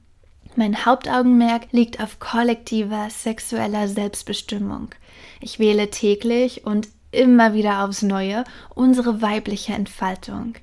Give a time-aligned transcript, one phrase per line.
[0.56, 4.88] Mein Hauptaugenmerk liegt auf kollektiver sexueller Selbstbestimmung.
[5.41, 8.44] Ich wähle täglich und immer wieder aufs Neue
[8.74, 10.54] unsere weibliche Entfaltung.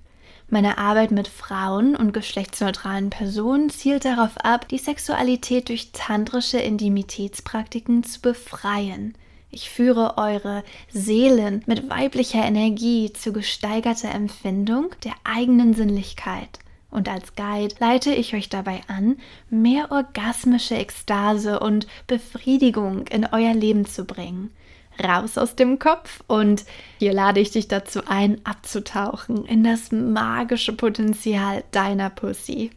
[0.49, 8.03] Meine Arbeit mit Frauen und geschlechtsneutralen Personen zielt darauf ab, die Sexualität durch tantrische Intimitätspraktiken
[8.03, 9.15] zu befreien.
[9.49, 16.59] Ich führe eure Seelen mit weiblicher Energie zu gesteigerter Empfindung der eigenen Sinnlichkeit.
[16.91, 19.17] Und als Guide leite ich euch dabei an,
[19.49, 24.51] mehr orgasmische Ekstase und Befriedigung in euer Leben zu bringen
[25.01, 26.65] raus aus dem Kopf und
[26.99, 32.71] hier lade ich dich dazu ein, abzutauchen in das magische Potenzial deiner Pussy.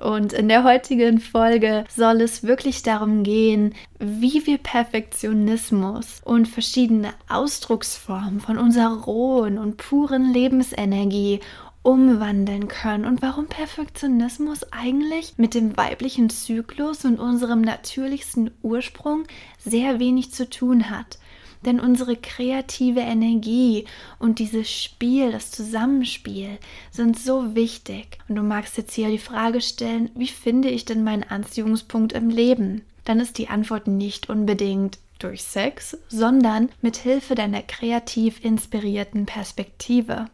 [0.00, 7.12] Und in der heutigen Folge soll es wirklich darum gehen, wie wir Perfektionismus und verschiedene
[7.28, 11.40] Ausdrucksformen von unserer rohen und puren Lebensenergie
[11.82, 19.24] umwandeln können und warum Perfektionismus eigentlich mit dem weiblichen Zyklus und unserem natürlichsten Ursprung
[19.58, 21.18] sehr wenig zu tun hat.
[21.64, 23.84] Denn unsere kreative Energie
[24.18, 26.58] und dieses Spiel, das Zusammenspiel
[26.90, 28.18] sind so wichtig.
[28.28, 32.30] Und du magst jetzt hier die Frage stellen, wie finde ich denn meinen Anziehungspunkt im
[32.30, 32.82] Leben?
[33.04, 40.26] Dann ist die Antwort nicht unbedingt durch Sex, sondern mit Hilfe deiner kreativ inspirierten Perspektive.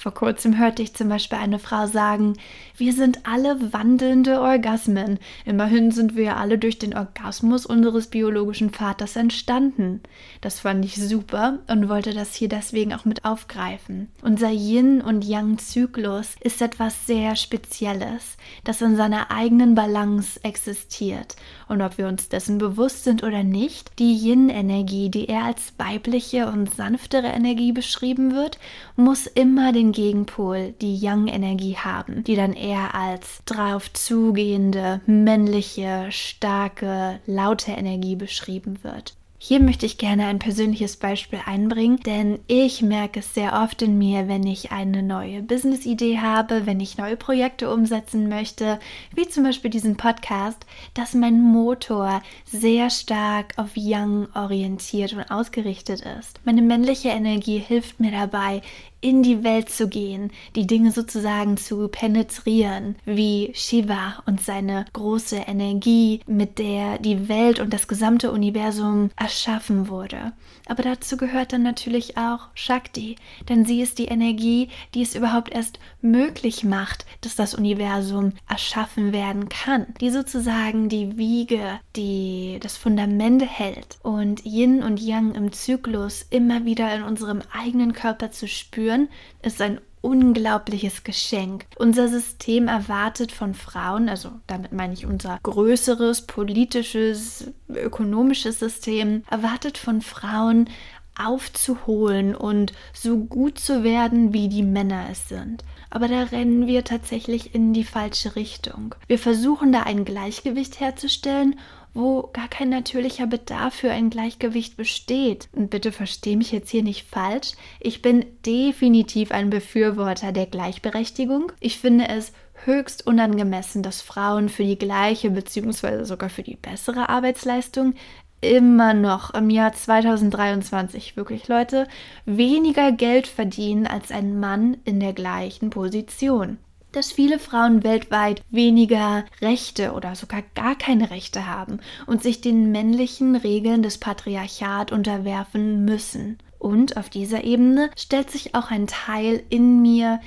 [0.00, 2.38] Vor kurzem hörte ich zum Beispiel eine Frau sagen,
[2.74, 5.18] wir sind alle wandelnde Orgasmen.
[5.44, 10.00] Immerhin sind wir alle durch den Orgasmus unseres biologischen Vaters entstanden.
[10.40, 14.08] Das fand ich super und wollte das hier deswegen auch mit aufgreifen.
[14.22, 21.36] Unser Yin- und Yang-Zyklus ist etwas sehr Spezielles, das in seiner eigenen Balance existiert.
[21.70, 26.48] Und ob wir uns dessen bewusst sind oder nicht, die Yin-Energie, die eher als weibliche
[26.48, 28.58] und sanftere Energie beschrieben wird,
[28.96, 37.20] muss immer den Gegenpol, die Yang-Energie haben, die dann eher als drauf zugehende, männliche, starke,
[37.26, 39.14] laute Energie beschrieben wird.
[39.42, 43.96] Hier möchte ich gerne ein persönliches Beispiel einbringen, denn ich merke es sehr oft in
[43.96, 48.78] mir, wenn ich eine neue Business-Idee habe, wenn ich neue Projekte umsetzen möchte,
[49.14, 56.02] wie zum Beispiel diesen Podcast, dass mein Motor sehr stark auf Young orientiert und ausgerichtet
[56.18, 56.38] ist.
[56.44, 58.60] Meine männliche Energie hilft mir dabei,
[59.00, 65.36] in die Welt zu gehen, die Dinge sozusagen zu penetrieren, wie Shiva und seine große
[65.36, 70.32] Energie, mit der die Welt und das gesamte Universum erschaffen wurde.
[70.66, 73.16] Aber dazu gehört dann natürlich auch Shakti,
[73.48, 79.12] denn sie ist die Energie, die es überhaupt erst möglich macht, dass das Universum erschaffen
[79.12, 85.52] werden kann, die sozusagen die Wiege, die das Fundament hält und Yin und Yang im
[85.52, 89.08] Zyklus immer wieder in unserem eigenen Körper zu spüren spüren,
[89.42, 91.66] ist ein unglaubliches Geschenk.
[91.76, 99.76] Unser System erwartet von Frauen, also damit meine ich unser größeres politisches, ökonomisches System, erwartet
[99.76, 100.70] von Frauen
[101.18, 105.64] aufzuholen und so gut zu werden, wie die Männer es sind.
[105.90, 108.94] Aber da rennen wir tatsächlich in die falsche Richtung.
[109.06, 111.58] Wir versuchen da ein Gleichgewicht herzustellen
[111.94, 115.48] wo gar kein natürlicher Bedarf für ein Gleichgewicht besteht.
[115.52, 117.52] Und bitte verstehe mich jetzt hier nicht falsch.
[117.80, 121.52] Ich bin definitiv ein Befürworter der Gleichberechtigung.
[121.60, 122.32] Ich finde es
[122.64, 126.04] höchst unangemessen, dass Frauen für die gleiche bzw.
[126.04, 127.94] sogar für die bessere Arbeitsleistung
[128.40, 131.86] immer noch im Jahr 2023, wirklich Leute,
[132.24, 136.58] weniger Geld verdienen als ein Mann in der gleichen Position
[136.92, 142.70] dass viele Frauen weltweit weniger Rechte oder sogar gar keine Rechte haben und sich den
[142.72, 146.38] männlichen Regeln des Patriarchat unterwerfen müssen.
[146.60, 150.20] Und auf dieser Ebene stellt sich auch ein Teil in mir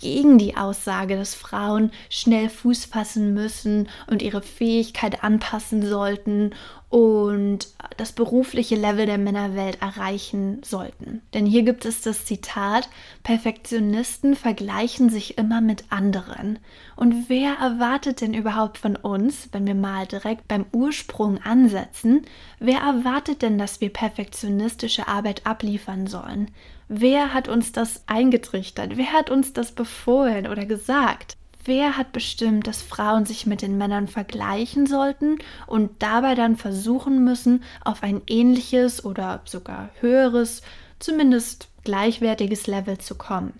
[0.00, 6.54] gegen die Aussage, dass Frauen schnell Fuß fassen müssen und ihre Fähigkeit anpassen sollten
[6.90, 7.68] und
[7.98, 11.20] das berufliche Level der Männerwelt erreichen sollten.
[11.34, 12.88] Denn hier gibt es das Zitat,
[13.22, 16.58] Perfektionisten vergleichen sich immer mit anderen.
[16.96, 22.22] Und wer erwartet denn überhaupt von uns, wenn wir mal direkt beim Ursprung ansetzen,
[22.58, 26.50] wer erwartet denn, dass wir perfektionistische Arbeit abliefern sollen?
[26.88, 28.96] Wer hat uns das eingetrichtert?
[28.96, 31.36] Wer hat uns das befohlen oder gesagt?
[31.64, 35.36] Wer hat bestimmt, dass Frauen sich mit den Männern vergleichen sollten
[35.66, 40.62] und dabei dann versuchen müssen, auf ein ähnliches oder sogar höheres,
[40.98, 43.52] zumindest gleichwertiges Level zu kommen?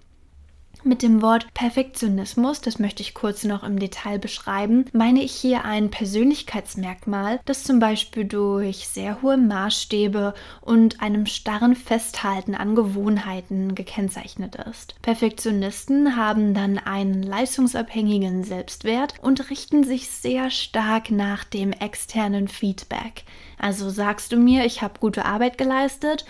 [0.88, 5.66] Mit dem Wort Perfektionismus, das möchte ich kurz noch im Detail beschreiben, meine ich hier
[5.66, 10.32] ein Persönlichkeitsmerkmal, das zum Beispiel durch sehr hohe Maßstäbe
[10.62, 14.94] und einem starren Festhalten an Gewohnheiten gekennzeichnet ist.
[15.02, 23.24] Perfektionisten haben dann einen leistungsabhängigen Selbstwert und richten sich sehr stark nach dem externen Feedback.
[23.58, 26.24] Also sagst du mir, ich habe gute Arbeit geleistet,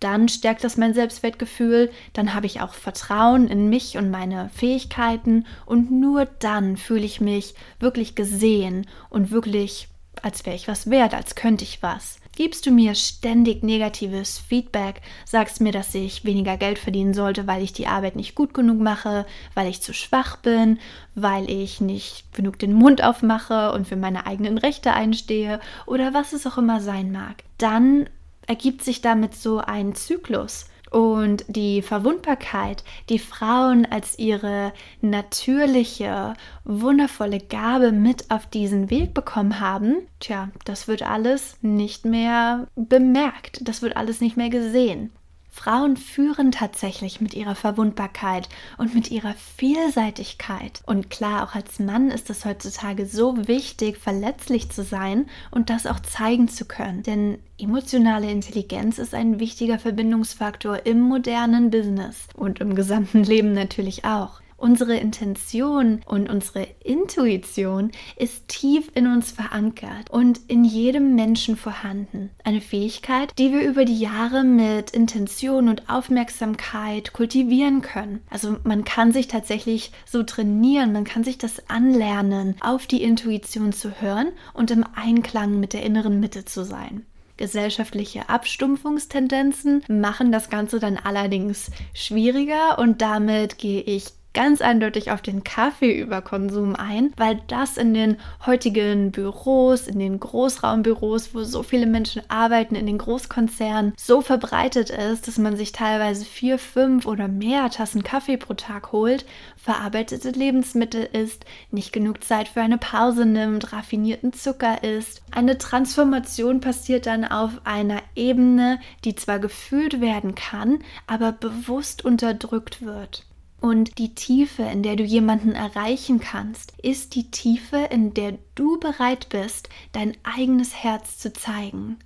[0.00, 5.46] dann stärkt das mein Selbstwertgefühl, dann habe ich auch Vertrauen in mich und meine Fähigkeiten
[5.64, 9.88] und nur dann fühle ich mich wirklich gesehen und wirklich,
[10.22, 12.18] als wäre ich was wert, als könnte ich was.
[12.36, 17.62] Gibst du mir ständig negatives Feedback, sagst mir, dass ich weniger Geld verdienen sollte, weil
[17.62, 20.78] ich die Arbeit nicht gut genug mache, weil ich zu schwach bin,
[21.14, 26.34] weil ich nicht genug den Mund aufmache und für meine eigenen Rechte einstehe oder was
[26.34, 28.10] es auch immer sein mag, dann
[28.46, 30.66] ergibt sich damit so ein Zyklus.
[30.90, 36.34] Und die Verwundbarkeit, die Frauen als ihre natürliche,
[36.64, 43.66] wundervolle Gabe mit auf diesen Weg bekommen haben, tja, das wird alles nicht mehr bemerkt,
[43.68, 45.10] das wird alles nicht mehr gesehen.
[45.56, 50.82] Frauen führen tatsächlich mit ihrer Verwundbarkeit und mit ihrer Vielseitigkeit.
[50.84, 55.86] Und klar, auch als Mann ist es heutzutage so wichtig, verletzlich zu sein und das
[55.86, 57.02] auch zeigen zu können.
[57.02, 64.04] Denn emotionale Intelligenz ist ein wichtiger Verbindungsfaktor im modernen Business und im gesamten Leben natürlich
[64.04, 64.42] auch.
[64.58, 72.30] Unsere Intention und unsere Intuition ist tief in uns verankert und in jedem Menschen vorhanden.
[72.42, 78.22] Eine Fähigkeit, die wir über die Jahre mit Intention und Aufmerksamkeit kultivieren können.
[78.30, 83.72] Also man kann sich tatsächlich so trainieren, man kann sich das anlernen, auf die Intuition
[83.72, 87.04] zu hören und im Einklang mit der inneren Mitte zu sein.
[87.36, 95.22] Gesellschaftliche Abstumpfungstendenzen machen das Ganze dann allerdings schwieriger und damit gehe ich ganz eindeutig auf
[95.22, 101.86] den Kaffeeüberkonsum ein, weil das in den heutigen Büros, in den Großraumbüros, wo so viele
[101.86, 107.28] Menschen arbeiten, in den Großkonzernen so verbreitet ist, dass man sich teilweise vier, fünf oder
[107.28, 109.24] mehr Tassen Kaffee pro Tag holt,
[109.56, 115.22] verarbeitete Lebensmittel isst, nicht genug Zeit für eine Pause nimmt, raffinierten Zucker isst.
[115.30, 122.84] Eine Transformation passiert dann auf einer Ebene, die zwar gefühlt werden kann, aber bewusst unterdrückt
[122.84, 123.24] wird.
[123.60, 128.78] Und die Tiefe, in der du jemanden erreichen kannst, ist die Tiefe, in der du
[128.78, 131.98] bereit bist, dein eigenes Herz zu zeigen.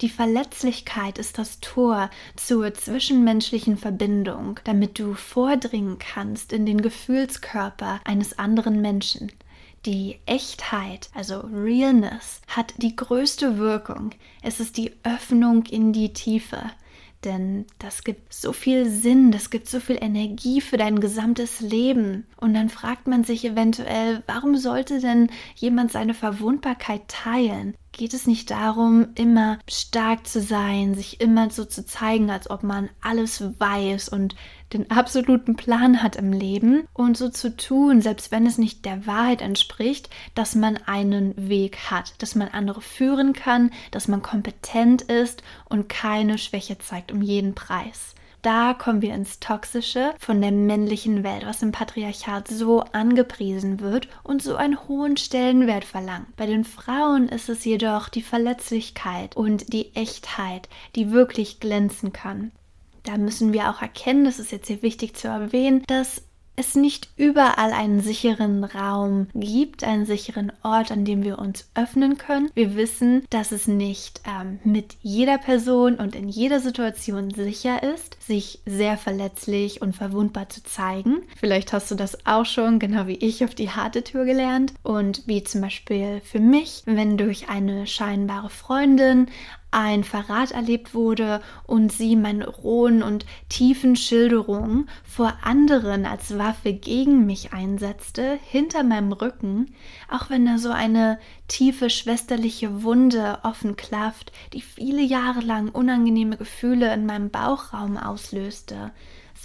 [0.00, 8.00] Die Verletzlichkeit ist das Tor zur zwischenmenschlichen Verbindung, damit du vordringen kannst in den Gefühlskörper
[8.04, 9.32] eines anderen Menschen.
[9.86, 14.10] Die Echtheit, also Realness, hat die größte Wirkung.
[14.42, 16.70] Es ist die Öffnung in die Tiefe.
[17.24, 22.26] Denn das gibt so viel Sinn, das gibt so viel Energie für dein gesamtes Leben.
[22.36, 27.74] Und dann fragt man sich eventuell, warum sollte denn jemand seine Verwundbarkeit teilen?
[27.98, 32.62] Geht es nicht darum, immer stark zu sein, sich immer so zu zeigen, als ob
[32.62, 34.36] man alles weiß und
[34.72, 39.06] den absoluten Plan hat im Leben und so zu tun, selbst wenn es nicht der
[39.06, 45.02] Wahrheit entspricht, dass man einen Weg hat, dass man andere führen kann, dass man kompetent
[45.02, 50.52] ist und keine Schwäche zeigt um jeden Preis da kommen wir ins Toxische von der
[50.52, 56.36] männlichen Welt, was im Patriarchat so angepriesen wird und so einen hohen Stellenwert verlangt.
[56.36, 62.52] Bei den Frauen ist es jedoch die Verletzlichkeit und die Echtheit, die wirklich glänzen kann.
[63.02, 66.22] Da müssen wir auch erkennen, das ist jetzt hier wichtig zu erwähnen, dass
[66.58, 72.18] es nicht überall einen sicheren Raum gibt, einen sicheren Ort, an dem wir uns öffnen
[72.18, 72.50] können.
[72.54, 78.16] Wir wissen, dass es nicht ähm, mit jeder Person und in jeder Situation sicher ist,
[78.20, 81.22] sich sehr verletzlich und verwundbar zu zeigen.
[81.38, 84.74] Vielleicht hast du das auch schon, genau wie ich, auf die harte Tür gelernt.
[84.82, 89.26] Und wie zum Beispiel für mich, wenn durch eine scheinbare Freundin
[89.70, 96.72] ein Verrat erlebt wurde und sie meine rohen und tiefen Schilderungen vor anderen als Waffe
[96.72, 99.74] gegen mich einsetzte, hinter meinem Rücken,
[100.10, 106.36] auch wenn da so eine tiefe schwesterliche Wunde offen klafft, die viele Jahre lang unangenehme
[106.36, 108.92] Gefühle in meinem Bauchraum auslöste,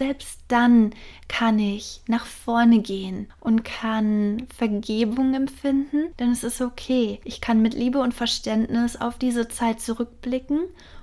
[0.03, 0.91] selbst dann
[1.29, 7.21] kann ich nach vorne gehen und kann Vergebung empfinden, denn es ist okay.
[7.23, 10.59] Ich kann mit Liebe und Verständnis auf diese Zeit zurückblicken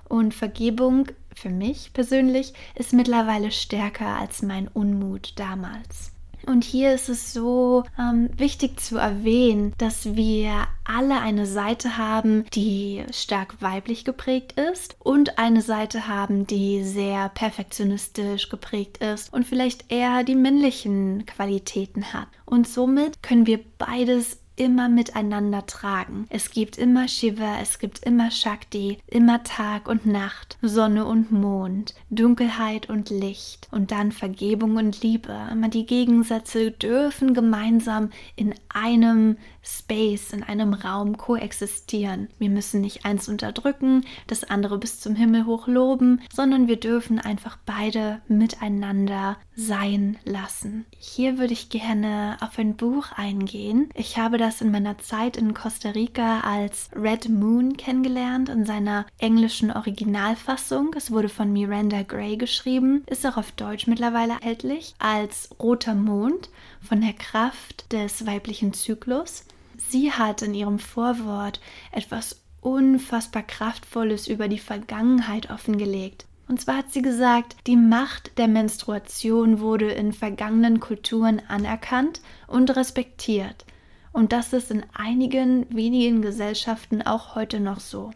[0.07, 6.13] und Vergebung für mich persönlich ist mittlerweile stärker als mein Unmut damals.
[6.47, 12.45] Und hier ist es so ähm, wichtig zu erwähnen, dass wir alle eine Seite haben,
[12.53, 19.47] die stark weiblich geprägt ist und eine Seite haben, die sehr perfektionistisch geprägt ist und
[19.47, 22.29] vielleicht eher die männlichen Qualitäten hat.
[22.45, 26.27] Und somit können wir beides immer miteinander tragen.
[26.29, 31.95] Es gibt immer Shiva, es gibt immer Shakti, immer Tag und Nacht, Sonne und Mond,
[32.11, 35.35] Dunkelheit und Licht und dann Vergebung und Liebe.
[35.51, 42.29] Immer die Gegensätze dürfen gemeinsam in einem Space, in einem Raum koexistieren.
[42.39, 47.19] Wir müssen nicht eins unterdrücken, das andere bis zum Himmel hoch loben, sondern wir dürfen
[47.19, 50.87] einfach beide miteinander sein lassen.
[50.99, 53.91] Hier würde ich gerne auf ein Buch eingehen.
[53.95, 59.07] Ich habe das in meiner Zeit in Costa Rica als Red Moon kennengelernt, in seiner
[59.19, 60.95] englischen Originalfassung.
[60.97, 66.49] Es wurde von Miranda Gray geschrieben, ist auch auf Deutsch mittlerweile erhältlich, als Roter Mond
[66.81, 69.45] von der Kraft des weiblichen Zyklus.
[69.77, 71.61] Sie hat in ihrem Vorwort
[71.93, 76.27] etwas unfassbar Kraftvolles über die Vergangenheit offengelegt.
[76.51, 82.75] Und zwar hat sie gesagt, die Macht der Menstruation wurde in vergangenen Kulturen anerkannt und
[82.75, 83.65] respektiert.
[84.13, 88.11] Und das ist in einigen wenigen Gesellschaften auch heute noch so.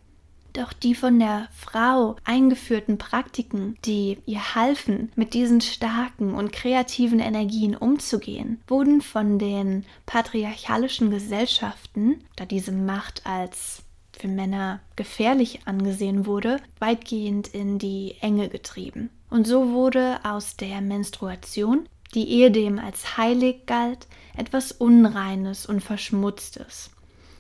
[0.53, 7.21] Doch die von der Frau eingeführten Praktiken, die ihr halfen, mit diesen starken und kreativen
[7.21, 13.84] Energien umzugehen, wurden von den patriarchalischen Gesellschaften, da diese Macht als
[14.17, 19.11] für Männer gefährlich angesehen wurde, weitgehend in die Enge getrieben.
[19.31, 24.07] Und so wurde aus der Menstruation, die ehedem als heilig galt,
[24.37, 26.91] etwas Unreines und Verschmutztes.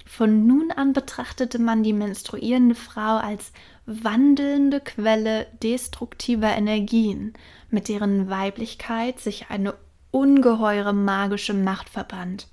[0.04, 3.52] Von nun an betrachtete man die menstruierende Frau als
[3.86, 7.32] wandelnde Quelle destruktiver Energien,
[7.70, 9.74] mit deren Weiblichkeit sich eine
[10.10, 12.48] ungeheure magische Macht verband,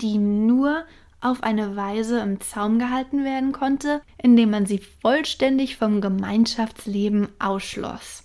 [0.00, 0.84] die nur
[1.24, 8.24] auf eine Weise im Zaum gehalten werden konnte, indem man sie vollständig vom Gemeinschaftsleben ausschloss.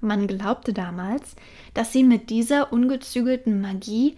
[0.00, 1.36] Man glaubte damals,
[1.74, 4.16] dass sie mit dieser ungezügelten Magie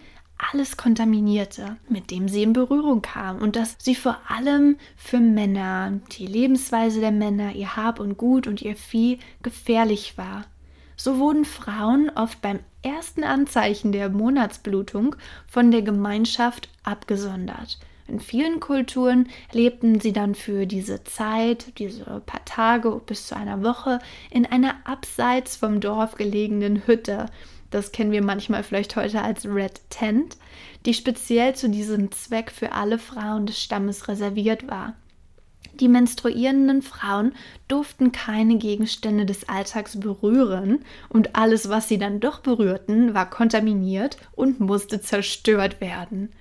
[0.51, 5.99] alles kontaminierte, mit dem sie in Berührung kam und dass sie vor allem für Männer,
[6.17, 10.45] die Lebensweise der Männer, ihr Hab und Gut und ihr Vieh gefährlich war.
[10.97, 15.15] So wurden Frauen oft beim ersten Anzeichen der Monatsblutung
[15.47, 17.77] von der Gemeinschaft abgesondert.
[18.07, 23.63] In vielen Kulturen lebten sie dann für diese Zeit, diese paar Tage bis zu einer
[23.63, 27.25] Woche, in einer abseits vom Dorf gelegenen Hütte,
[27.71, 30.37] das kennen wir manchmal vielleicht heute als Red Tent,
[30.85, 34.93] die speziell zu diesem Zweck für alle Frauen des Stammes reserviert war.
[35.79, 37.33] Die menstruierenden Frauen
[37.67, 44.17] durften keine Gegenstände des Alltags berühren und alles, was sie dann doch berührten, war kontaminiert
[44.35, 46.31] und musste zerstört werden.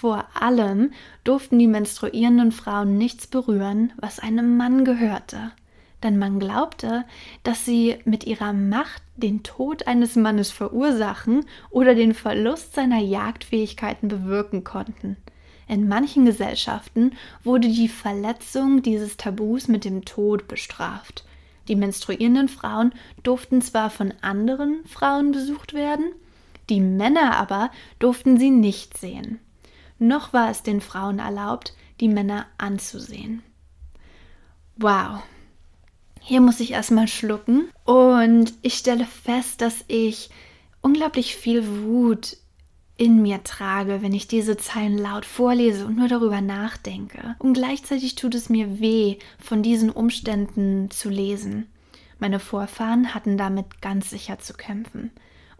[0.00, 5.52] Vor allem durften die menstruierenden Frauen nichts berühren, was einem Mann gehörte
[6.02, 7.04] denn man glaubte,
[7.42, 14.08] dass sie mit ihrer Macht den Tod eines Mannes verursachen oder den Verlust seiner Jagdfähigkeiten
[14.08, 15.16] bewirken konnten.
[15.68, 17.12] In manchen Gesellschaften
[17.44, 21.24] wurde die Verletzung dieses Tabus mit dem Tod bestraft.
[21.68, 26.12] Die menstruierenden Frauen durften zwar von anderen Frauen besucht werden,
[26.68, 27.70] die Männer aber
[28.00, 29.38] durften sie nicht sehen.
[30.02, 33.40] Noch war es den Frauen erlaubt, die Männer anzusehen.
[34.74, 35.22] Wow.
[36.20, 40.30] Hier muss ich erstmal schlucken und ich stelle fest, dass ich
[40.80, 42.36] unglaublich viel Wut
[42.96, 47.36] in mir trage, wenn ich diese Zeilen laut vorlese und nur darüber nachdenke.
[47.38, 51.68] Und gleichzeitig tut es mir weh, von diesen Umständen zu lesen.
[52.18, 55.12] Meine Vorfahren hatten damit ganz sicher zu kämpfen.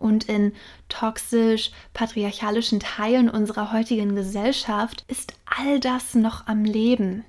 [0.02, 0.52] Und in
[0.88, 7.25] toxisch patriarchalischen Teilen unserer heutigen Gesellschaft ist all das noch am Leben.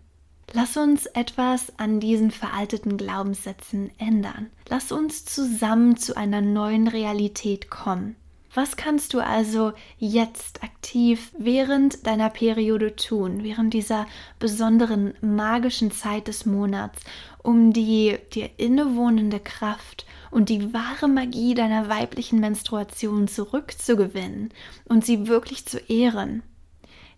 [0.53, 4.49] Lass uns etwas an diesen veralteten Glaubenssätzen ändern.
[4.69, 8.15] Lass uns zusammen zu einer neuen Realität kommen.
[8.55, 16.27] Was kannst du also jetzt aktiv während deiner Periode tun, während dieser besonderen magischen Zeit
[16.27, 16.99] des Monats,
[17.43, 24.49] um die dir innewohnende Kraft und die wahre Magie deiner weiblichen Menstruation zurückzugewinnen
[24.85, 26.41] und sie wirklich zu ehren?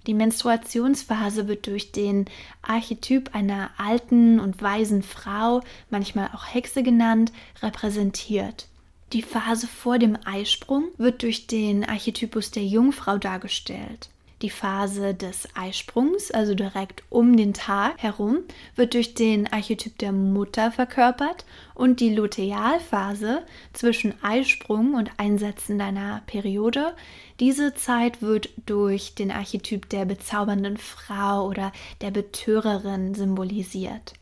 [0.08, 2.25] Die Menstruationsphase wird durch den
[2.62, 8.67] Archetyp einer alten und weisen Frau, manchmal auch Hexe genannt, repräsentiert.
[9.13, 14.10] Die Phase vor dem Eisprung wird durch den Archetypus der Jungfrau dargestellt.
[14.41, 18.39] Die Phase des Eisprungs, also direkt um den Tag herum,
[18.75, 26.21] wird durch den Archetyp der Mutter verkörpert und die Lutealphase zwischen Eisprung und Einsetzen deiner
[26.27, 26.93] Periode,
[27.39, 34.13] diese Zeit wird durch den Archetyp der bezaubernden Frau oder der Betörerin symbolisiert.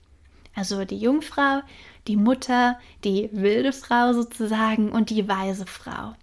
[0.55, 1.61] Also die Jungfrau,
[2.07, 6.13] die Mutter, die wilde Frau sozusagen und die weise Frau.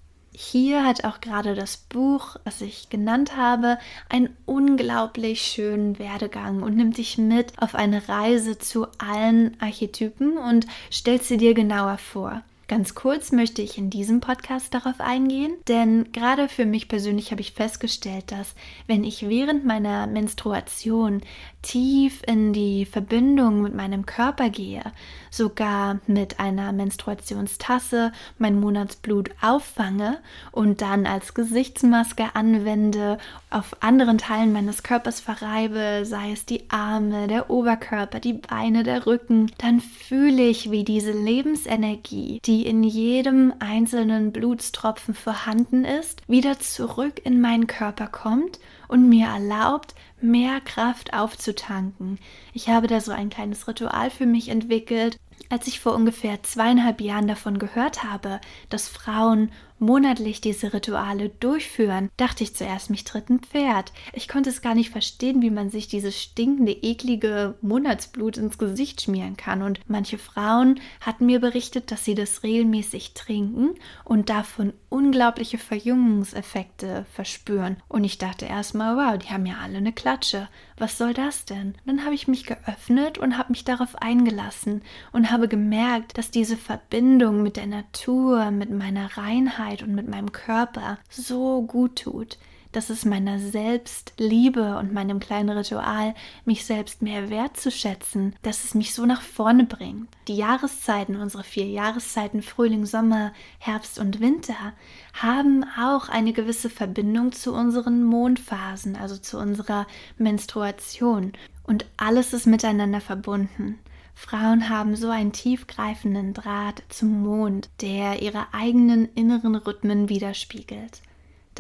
[0.43, 3.79] Hier hat auch gerade das Buch, was ich genannt habe,
[4.09, 10.67] einen unglaublich schönen Werdegang und nimmt dich mit auf eine Reise zu allen Archetypen und
[10.91, 12.43] stellt sie dir genauer vor.
[12.69, 17.43] Ganz kurz möchte ich in diesem Podcast darauf eingehen, denn gerade für mich persönlich habe
[17.43, 18.55] ich festgestellt, dass
[18.87, 21.21] wenn ich während meiner Menstruation
[21.63, 24.83] tief in die Verbindung mit meinem Körper gehe,
[25.31, 30.19] sogar mit einer Menstruationstasse mein Monatsblut auffange
[30.53, 33.19] und dann als Gesichtsmaske anwende,
[33.51, 39.07] auf anderen Teilen meines Körpers verreibe, sei es die Arme, der Oberkörper, die Beine, der
[39.07, 46.59] Rücken, dann fühle ich, wie diese Lebensenergie, die in jedem einzelnen Blutstropfen vorhanden ist, wieder
[46.59, 48.59] zurück in meinen Körper kommt
[48.91, 52.19] und mir erlaubt, mehr Kraft aufzutanken.
[52.53, 55.17] Ich habe da so ein kleines Ritual für mich entwickelt,
[55.49, 59.51] als ich vor ungefähr zweieinhalb Jahren davon gehört habe, dass Frauen
[59.81, 63.93] monatlich diese Rituale durchführen, dachte ich zuerst, mich tritt ein Pferd.
[64.13, 69.03] Ich konnte es gar nicht verstehen, wie man sich dieses stinkende, eklige Monatsblut ins Gesicht
[69.03, 69.63] schmieren kann.
[69.63, 73.71] Und manche Frauen hatten mir berichtet, dass sie das regelmäßig trinken
[74.05, 77.77] und davon unglaubliche Verjüngungseffekte verspüren.
[77.89, 80.49] Und ich dachte erstmal, wow, die haben ja alle eine Klatsche.
[80.81, 81.75] Was soll das denn?
[81.85, 84.81] Dann habe ich mich geöffnet und habe mich darauf eingelassen
[85.13, 90.33] und habe gemerkt, dass diese Verbindung mit der Natur, mit meiner Reinheit, und mit meinem
[90.33, 92.39] Körper so gut tut,
[92.73, 98.95] dass es meiner Selbstliebe und meinem kleinen Ritual, mich selbst mehr wertzuschätzen, dass es mich
[98.95, 100.09] so nach vorne bringt.
[100.29, 104.73] Die Jahreszeiten, unsere vier Jahreszeiten Frühling, Sommer, Herbst und Winter,
[105.15, 109.87] haben auch eine gewisse Verbindung zu unseren Mondphasen, also zu unserer
[110.19, 111.33] Menstruation.
[111.65, 113.79] Und alles ist miteinander verbunden.
[114.15, 121.01] Frauen haben so einen tiefgreifenden Draht zum Mond, der ihre eigenen inneren Rhythmen widerspiegelt.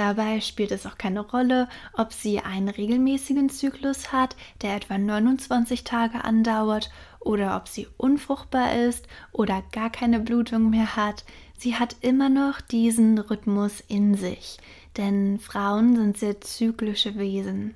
[0.00, 5.84] Dabei spielt es auch keine Rolle, ob sie einen regelmäßigen Zyklus hat, der etwa 29
[5.84, 11.26] Tage andauert, oder ob sie unfruchtbar ist oder gar keine Blutung mehr hat.
[11.58, 14.56] Sie hat immer noch diesen Rhythmus in sich,
[14.96, 17.74] denn Frauen sind sehr zyklische Wesen.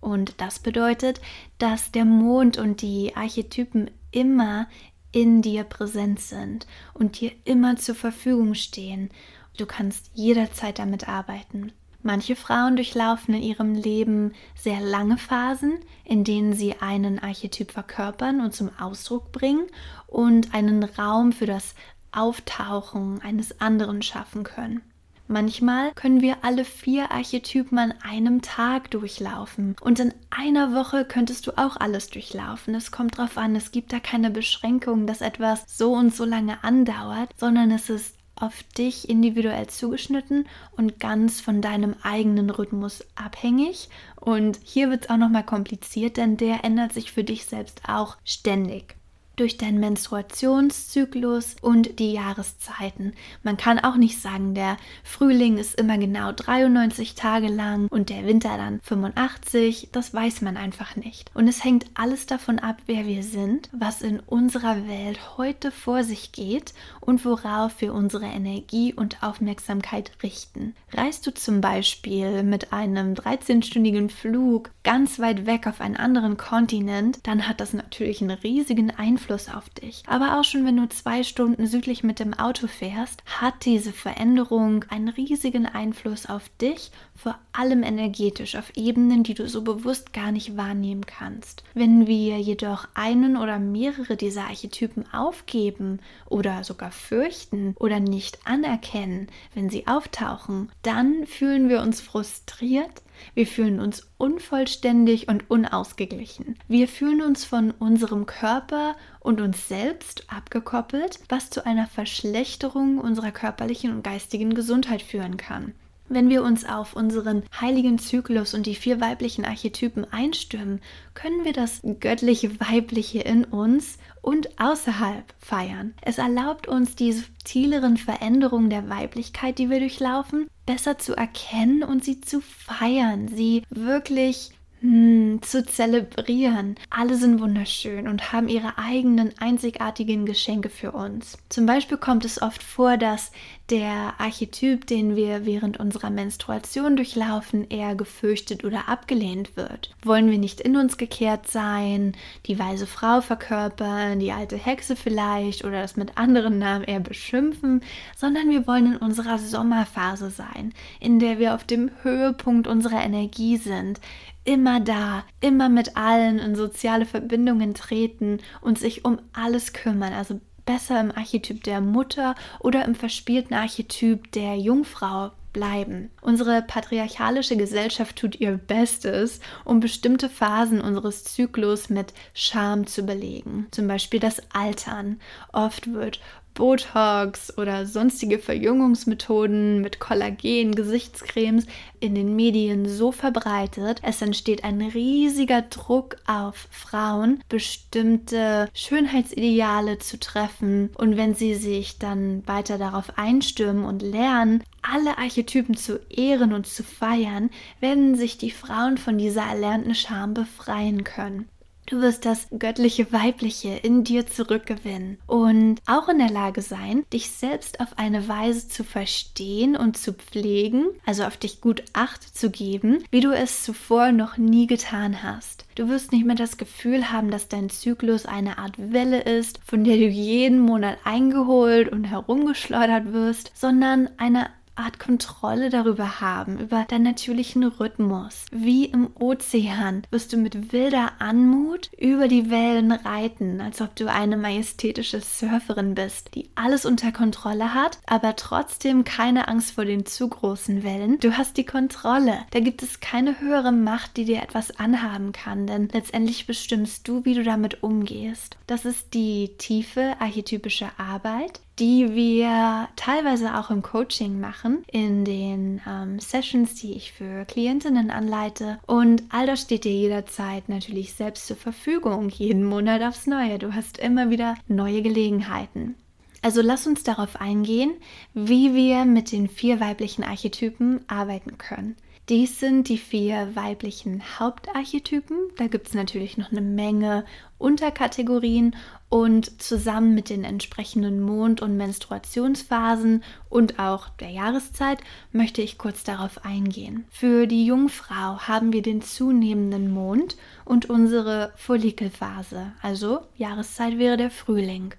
[0.00, 1.20] Und das bedeutet,
[1.58, 4.68] dass der Mond und die Archetypen immer
[5.10, 9.10] in dir präsent sind und dir immer zur Verfügung stehen.
[9.58, 11.72] Du kannst jederzeit damit arbeiten.
[12.02, 18.40] Manche Frauen durchlaufen in ihrem Leben sehr lange Phasen, in denen sie einen Archetyp verkörpern
[18.40, 19.66] und zum Ausdruck bringen
[20.06, 21.74] und einen Raum für das
[22.12, 24.80] Auftauchen eines anderen schaffen können.
[25.26, 29.76] Manchmal können wir alle vier Archetypen an einem Tag durchlaufen.
[29.82, 32.74] Und in einer Woche könntest du auch alles durchlaufen.
[32.74, 36.64] Es kommt darauf an, es gibt da keine Beschränkung, dass etwas so und so lange
[36.64, 40.46] andauert, sondern es ist auf dich individuell zugeschnitten
[40.76, 43.88] und ganz von deinem eigenen Rhythmus abhängig.
[44.16, 48.16] Und hier wird es auch nochmal kompliziert, denn der ändert sich für dich selbst auch
[48.24, 48.97] ständig
[49.38, 53.12] durch deinen Menstruationszyklus und die Jahreszeiten.
[53.42, 58.26] Man kann auch nicht sagen, der Frühling ist immer genau 93 Tage lang und der
[58.26, 59.88] Winter dann 85.
[59.92, 61.30] Das weiß man einfach nicht.
[61.34, 66.04] Und es hängt alles davon ab, wer wir sind, was in unserer Welt heute vor
[66.04, 70.74] sich geht und worauf wir unsere Energie und Aufmerksamkeit richten.
[70.92, 77.20] Reist du zum Beispiel mit einem 13-stündigen Flug ganz weit weg auf einen anderen Kontinent,
[77.24, 80.02] dann hat das natürlich einen riesigen Einfluss Einfluss auf dich.
[80.06, 84.84] Aber auch schon wenn du zwei Stunden südlich mit dem Auto fährst, hat diese Veränderung
[84.88, 90.32] einen riesigen Einfluss auf dich, vor allem energetisch, auf Ebenen, die du so bewusst gar
[90.32, 91.62] nicht wahrnehmen kannst.
[91.74, 99.28] Wenn wir jedoch einen oder mehrere dieser Archetypen aufgeben oder sogar fürchten oder nicht anerkennen,
[99.54, 103.02] wenn sie auftauchen, dann fühlen wir uns frustriert,
[103.34, 106.56] wir fühlen uns unvollständig und unausgeglichen.
[106.68, 113.32] Wir fühlen uns von unserem Körper und uns selbst abgekoppelt, was zu einer Verschlechterung unserer
[113.32, 115.74] körperlichen und geistigen Gesundheit führen kann.
[116.10, 120.80] Wenn wir uns auf unseren heiligen Zyklus und die vier weiblichen Archetypen einstimmen,
[121.12, 125.94] können wir das göttliche Weibliche in uns und außerhalb feiern.
[126.02, 132.04] Es erlaubt uns die subtileren Veränderungen der Weiblichkeit, die wir durchlaufen, besser zu erkennen und
[132.04, 134.50] sie zu feiern, sie wirklich
[134.80, 136.76] hm, zu zelebrieren.
[136.88, 141.38] Alle sind wunderschön und haben ihre eigenen einzigartigen Geschenke für uns.
[141.48, 143.32] Zum Beispiel kommt es oft vor, dass
[143.70, 149.90] der Archetyp, den wir während unserer Menstruation durchlaufen, eher gefürchtet oder abgelehnt wird.
[150.02, 155.64] Wollen wir nicht in uns gekehrt sein, die weise Frau verkörpern, die alte Hexe vielleicht
[155.64, 157.82] oder das mit anderen Namen eher beschimpfen,
[158.16, 163.56] sondern wir wollen in unserer Sommerphase sein, in der wir auf dem Höhepunkt unserer Energie
[163.56, 164.00] sind,
[164.48, 170.14] immer da, immer mit allen in soziale Verbindungen treten und sich um alles kümmern.
[170.14, 176.10] Also besser im Archetyp der Mutter oder im verspielten Archetyp der Jungfrau bleiben.
[176.22, 183.66] Unsere patriarchalische Gesellschaft tut ihr Bestes, um bestimmte Phasen unseres Zyklus mit Scham zu belegen.
[183.70, 185.20] Zum Beispiel das Altern.
[185.52, 186.20] Oft wird
[186.58, 191.66] Botox oder sonstige Verjüngungsmethoden mit Kollagen, Gesichtscremes
[192.00, 194.00] in den Medien so verbreitet.
[194.02, 200.90] Es entsteht ein riesiger Druck auf Frauen, bestimmte Schönheitsideale zu treffen.
[200.98, 206.66] Und wenn sie sich dann weiter darauf einstürmen und lernen, alle Archetypen zu ehren und
[206.66, 211.48] zu feiern, werden sich die Frauen von dieser erlernten Scham befreien können.
[211.88, 217.30] Du wirst das göttliche Weibliche in dir zurückgewinnen und auch in der Lage sein, dich
[217.30, 222.50] selbst auf eine Weise zu verstehen und zu pflegen, also auf dich gut Acht zu
[222.50, 225.64] geben, wie du es zuvor noch nie getan hast.
[225.76, 229.82] Du wirst nicht mehr das Gefühl haben, dass dein Zyklus eine Art Welle ist, von
[229.82, 236.84] der du jeden Monat eingeholt und herumgeschleudert wirst, sondern eine Art Kontrolle darüber haben, über
[236.88, 238.46] deinen natürlichen Rhythmus.
[238.50, 244.10] Wie im Ozean wirst du mit wilder Anmut über die Wellen reiten, als ob du
[244.10, 250.06] eine majestätische Surferin bist, die alles unter Kontrolle hat, aber trotzdem keine Angst vor den
[250.06, 251.18] zu großen Wellen.
[251.18, 252.38] Du hast die Kontrolle.
[252.50, 257.24] Da gibt es keine höhere Macht, die dir etwas anhaben kann, denn letztendlich bestimmst du,
[257.24, 258.56] wie du damit umgehst.
[258.66, 265.80] Das ist die tiefe archetypische Arbeit, die wir teilweise auch im Coaching machen, in den
[265.86, 268.78] ähm, Sessions, die ich für Klientinnen anleite.
[268.86, 273.58] Und all das steht dir jederzeit natürlich selbst zur Verfügung, jeden Monat aufs Neue.
[273.58, 275.94] Du hast immer wieder neue Gelegenheiten.
[276.42, 277.92] Also lass uns darauf eingehen,
[278.32, 281.96] wie wir mit den vier weiblichen Archetypen arbeiten können.
[282.28, 285.38] Dies sind die vier weiblichen Hauptarchetypen.
[285.56, 287.24] Da gibt es natürlich noch eine Menge
[287.56, 288.76] Unterkategorien
[289.08, 294.98] und zusammen mit den entsprechenden Mond- und Menstruationsphasen und auch der Jahreszeit
[295.32, 297.06] möchte ich kurz darauf eingehen.
[297.10, 304.30] Für die Jungfrau haben wir den zunehmenden Mond und unsere Follikelphase, also Jahreszeit wäre der
[304.30, 304.94] Frühling.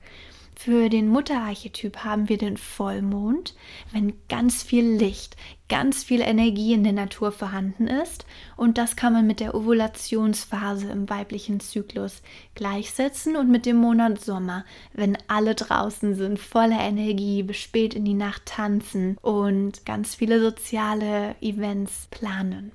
[0.62, 3.56] Für den Mutterarchetyp haben wir den Vollmond,
[3.94, 5.38] wenn ganz viel Licht,
[5.70, 8.26] ganz viel Energie in der Natur vorhanden ist.
[8.58, 12.22] Und das kann man mit der Ovulationsphase im weiblichen Zyklus
[12.56, 18.04] gleichsetzen und mit dem Monat Sommer, wenn alle draußen sind, voller Energie, bis spät in
[18.04, 22.74] die Nacht tanzen und ganz viele soziale Events planen.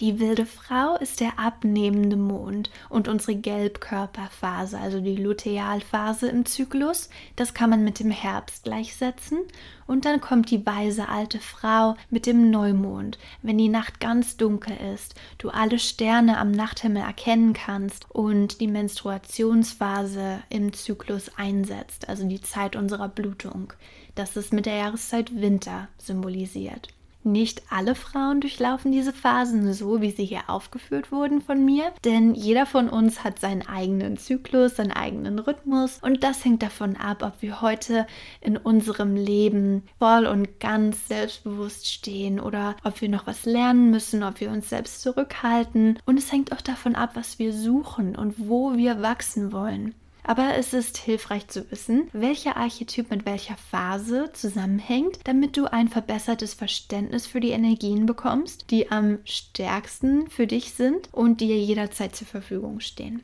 [0.00, 7.10] Die wilde Frau ist der abnehmende Mond und unsere Gelbkörperphase, also die Lutealphase im Zyklus.
[7.36, 9.38] Das kann man mit dem Herbst gleichsetzen.
[9.86, 14.76] Und dann kommt die weise alte Frau mit dem Neumond, wenn die Nacht ganz dunkel
[14.94, 22.26] ist, du alle Sterne am Nachthimmel erkennen kannst und die Menstruationsphase im Zyklus einsetzt, also
[22.26, 23.72] die Zeit unserer Blutung.
[24.16, 26.88] Das ist mit der Jahreszeit Winter symbolisiert.
[27.26, 32.34] Nicht alle Frauen durchlaufen diese Phasen so, wie sie hier aufgeführt wurden von mir, denn
[32.34, 37.22] jeder von uns hat seinen eigenen Zyklus, seinen eigenen Rhythmus und das hängt davon ab,
[37.22, 38.06] ob wir heute
[38.42, 44.22] in unserem Leben voll und ganz selbstbewusst stehen oder ob wir noch was lernen müssen,
[44.22, 48.34] ob wir uns selbst zurückhalten und es hängt auch davon ab, was wir suchen und
[48.50, 49.94] wo wir wachsen wollen.
[50.26, 55.88] Aber es ist hilfreich zu wissen, welcher Archetyp mit welcher Phase zusammenhängt, damit du ein
[55.88, 62.16] verbessertes Verständnis für die Energien bekommst, die am stärksten für dich sind und dir jederzeit
[62.16, 63.22] zur Verfügung stehen.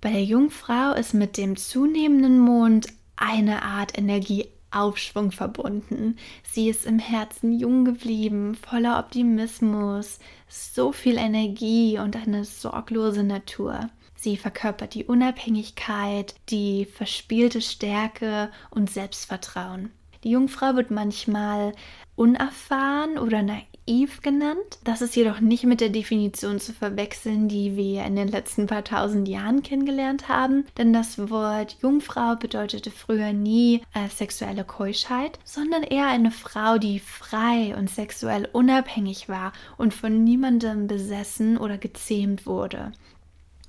[0.00, 6.16] Bei der Jungfrau ist mit dem zunehmenden Mond eine Art Energieaufschwung verbunden.
[6.44, 13.90] Sie ist im Herzen jung geblieben, voller Optimismus, so viel Energie und eine sorglose Natur.
[14.22, 19.90] Sie verkörpert die Unabhängigkeit, die verspielte Stärke und Selbstvertrauen.
[20.22, 21.72] Die Jungfrau wird manchmal
[22.14, 24.78] unerfahren oder naiv genannt.
[24.84, 28.84] Das ist jedoch nicht mit der Definition zu verwechseln, die wir in den letzten paar
[28.84, 35.82] tausend Jahren kennengelernt haben, denn das Wort Jungfrau bedeutete früher nie äh, sexuelle Keuschheit, sondern
[35.82, 42.46] eher eine Frau, die frei und sexuell unabhängig war und von niemandem besessen oder gezähmt
[42.46, 42.92] wurde.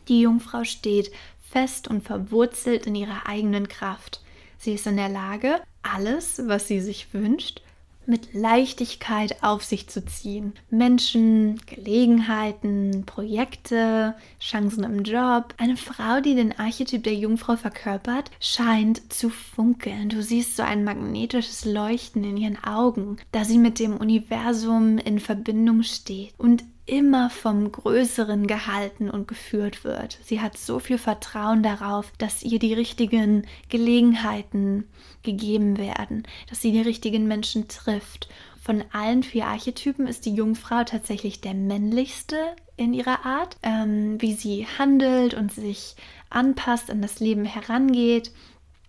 [0.08, 1.12] Die Jungfrau steht
[1.50, 4.22] fest und verwurzelt in ihrer eigenen Kraft.
[4.58, 7.62] Sie ist in der Lage, alles, was sie sich wünscht,
[8.06, 10.54] mit Leichtigkeit auf sich zu ziehen.
[10.70, 15.54] Menschen, Gelegenheiten, Projekte, Chancen im Job.
[15.58, 20.10] Eine Frau, die den Archetyp der Jungfrau verkörpert, scheint zu funkeln.
[20.10, 25.20] Du siehst so ein magnetisches Leuchten in ihren Augen, da sie mit dem Universum in
[25.20, 26.34] Verbindung steht.
[26.38, 30.20] Und immer vom Größeren gehalten und geführt wird.
[30.24, 34.90] Sie hat so viel Vertrauen darauf, dass ihr die richtigen Gelegenheiten
[35.24, 38.28] gegeben werden, dass sie die richtigen Menschen trifft.
[38.62, 42.38] Von allen vier Archetypen ist die Jungfrau tatsächlich der männlichste
[42.76, 45.96] in ihrer Art, ähm, wie sie handelt und sich
[46.30, 48.32] anpasst, an das Leben herangeht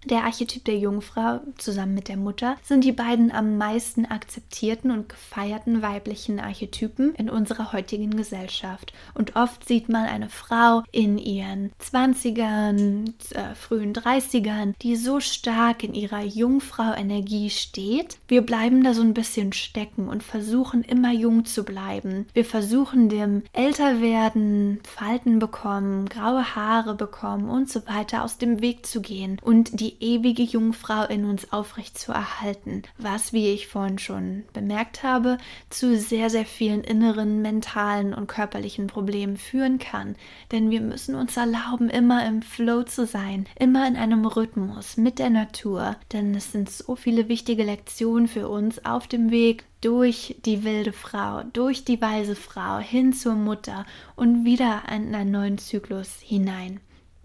[0.05, 5.09] der Archetyp der Jungfrau zusammen mit der Mutter sind die beiden am meisten akzeptierten und
[5.09, 8.93] gefeierten weiblichen Archetypen in unserer heutigen Gesellschaft.
[9.15, 15.85] Und oft sieht man eine Frau in ihren 20ern, äh, frühen 30ern, die so stark
[15.85, 18.19] in ihrer Jungfrau-Energie steht.
[18.29, 22.27] Wir bleiben da so ein bisschen stecken und versuchen immer jung zu bleiben.
[22.33, 28.87] Wir versuchen dem Älterwerden, Falten bekommen, graue Haare bekommen und so weiter aus dem Weg
[28.87, 33.99] zu gehen und die ewige Jungfrau in uns aufrecht zu erhalten, was, wie ich vorhin
[33.99, 35.39] schon bemerkt habe,
[35.71, 40.17] zu sehr, sehr vielen inneren, mentalen und körperlichen Problemen führen kann.
[40.53, 45.19] Denn wir müssen uns erlauben, immer im Flow zu sein, immer in einem Rhythmus mit
[45.19, 45.97] der Natur.
[46.13, 50.93] Denn es sind so viele wichtige Lektionen für uns auf dem Weg durch die wilde
[50.93, 53.85] Frau, durch die weise Frau hin zur Mutter
[54.17, 56.81] und wieder in einen neuen Zyklus hinein.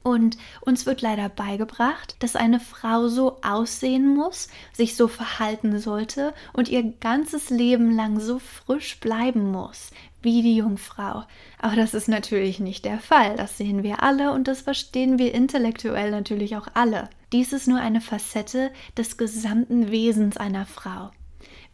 [0.09, 6.33] Und uns wird leider beigebracht, dass eine Frau so aussehen muss, sich so verhalten sollte
[6.51, 9.91] und ihr ganzes Leben lang so frisch bleiben muss,
[10.23, 11.25] wie die Jungfrau.
[11.59, 13.35] Aber das ist natürlich nicht der Fall.
[13.35, 17.09] Das sehen wir alle und das verstehen wir intellektuell natürlich auch alle.
[17.31, 21.11] Dies ist nur eine Facette des gesamten Wesens einer Frau.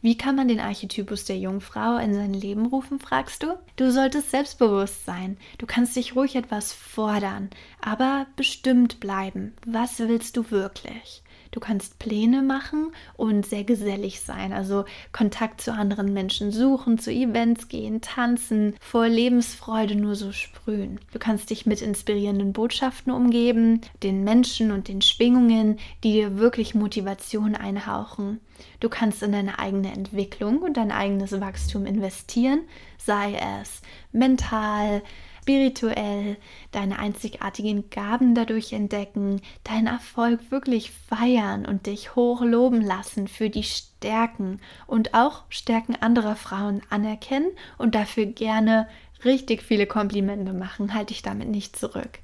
[0.06, 3.58] Wie kann man den Archetypus der Jungfrau in sein Leben rufen, fragst du?
[3.76, 5.36] Du solltest selbstbewusst sein.
[5.58, 7.50] Du kannst dich ruhig etwas fordern,
[7.82, 9.56] aber bestimmt bleiben.
[9.66, 11.24] Was willst du wirklich?
[11.56, 17.14] Du kannst Pläne machen und sehr gesellig sein, also Kontakt zu anderen Menschen suchen, zu
[17.14, 21.00] Events gehen, tanzen, vor Lebensfreude nur so sprühen.
[21.14, 26.76] Du kannst dich mit inspirierenden Botschaften umgeben, den Menschen und den Schwingungen, die dir wirklich
[26.76, 28.42] Motivation einhauchen.
[28.82, 32.64] Du kannst in deine eigene Entwicklung und dein eigenes Wachstum investieren,
[32.98, 35.02] sei es mental,
[35.46, 36.38] spirituell
[36.72, 43.52] deine einzigartigen Gaben dadurch entdecken, deinen Erfolg wirklich feiern und dich hoch loben lassen für
[43.52, 48.88] die Stärken und auch Stärken anderer Frauen anerkennen und dafür gerne
[49.24, 52.18] richtig viele Komplimente machen, halte ich damit nicht zurück.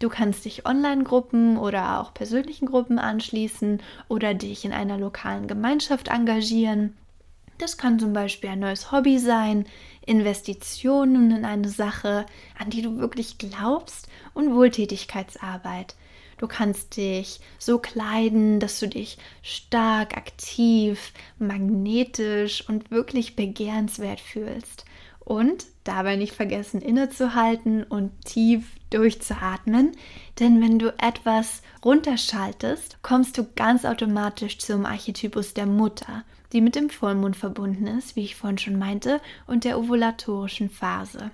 [0.00, 6.08] Du kannst dich Online-Gruppen oder auch persönlichen Gruppen anschließen oder dich in einer lokalen Gemeinschaft
[6.08, 6.96] engagieren
[7.58, 9.66] Das kann zum Beispiel ein neues Hobby sein,
[10.06, 12.26] Investitionen in eine Sache,
[12.58, 15.94] an die du wirklich glaubst und Wohltätigkeitsarbeit.
[16.38, 24.84] Du kannst dich so kleiden, dass du dich stark, aktiv, magnetisch und wirklich begehrenswert fühlst.
[25.20, 29.92] Und dabei nicht vergessen, innezuhalten und tief durchzuatmen.
[30.38, 36.76] Denn wenn du etwas runterschaltest, kommst du ganz automatisch zum Archetypus der Mutter, die mit
[36.76, 41.30] dem Vollmond verbunden ist, wie ich vorhin schon meinte, und der ovulatorischen Phase.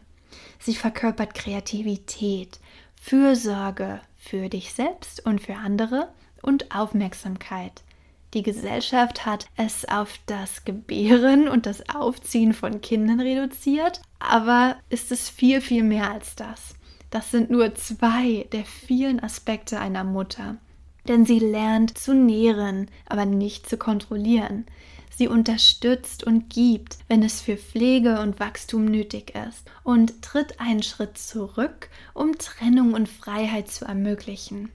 [0.59, 2.59] Sie verkörpert Kreativität,
[3.00, 6.09] Fürsorge für dich selbst und für andere
[6.42, 7.83] und Aufmerksamkeit.
[8.33, 15.11] Die Gesellschaft hat es auf das Gebären und das Aufziehen von Kindern reduziert, aber ist
[15.11, 16.74] es viel, viel mehr als das.
[17.11, 20.56] Das sind nur zwei der vielen Aspekte einer Mutter.
[21.09, 24.66] Denn sie lernt zu nähren, aber nicht zu kontrollieren.
[25.20, 30.83] Sie unterstützt und gibt, wenn es für Pflege und Wachstum nötig ist, und tritt einen
[30.83, 34.72] Schritt zurück, um Trennung und Freiheit zu ermöglichen.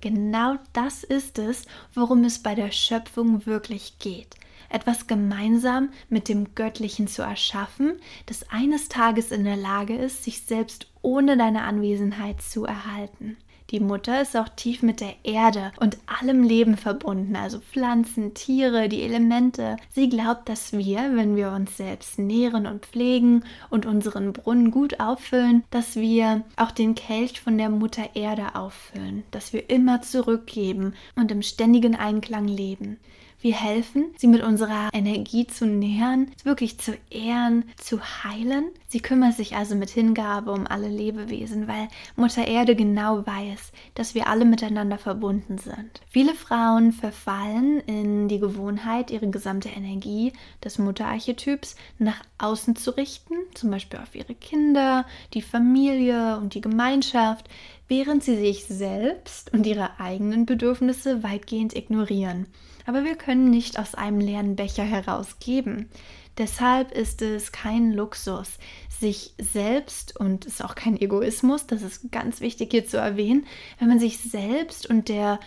[0.00, 4.34] Genau das ist es, worum es bei der Schöpfung wirklich geht.
[4.68, 7.92] Etwas gemeinsam mit dem Göttlichen zu erschaffen,
[8.26, 13.36] das eines Tages in der Lage ist, sich selbst ohne deine Anwesenheit zu erhalten.
[13.74, 18.88] Die Mutter ist auch tief mit der Erde und allem Leben verbunden, also Pflanzen, Tiere,
[18.88, 19.78] die Elemente.
[19.90, 25.00] Sie glaubt, dass wir, wenn wir uns selbst nähren und pflegen und unseren Brunnen gut
[25.00, 30.94] auffüllen, dass wir auch den Kelch von der Mutter Erde auffüllen, dass wir immer zurückgeben
[31.16, 33.00] und im ständigen Einklang leben.
[33.44, 38.70] Wir helfen, sie mit unserer Energie zu nähern, wirklich zu ehren, zu heilen.
[38.88, 44.14] Sie kümmert sich also mit Hingabe um alle Lebewesen, weil Mutter Erde genau weiß, dass
[44.14, 46.00] wir alle miteinander verbunden sind.
[46.08, 50.32] Viele Frauen verfallen in die Gewohnheit, ihre gesamte Energie
[50.64, 55.04] des Mutterarchetyps nach außen zu richten, zum Beispiel auf ihre Kinder,
[55.34, 57.50] die Familie und die Gemeinschaft,
[57.88, 62.46] während sie sich selbst und ihre eigenen Bedürfnisse weitgehend ignorieren
[62.86, 65.88] aber wir können nicht aus einem leeren Becher herausgeben.
[66.36, 72.40] Deshalb ist es kein Luxus, sich selbst, und ist auch kein Egoismus, das ist ganz
[72.40, 73.46] wichtig hier zu erwähnen,
[73.78, 75.38] wenn man sich selbst und der